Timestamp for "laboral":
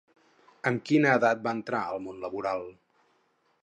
2.27-2.69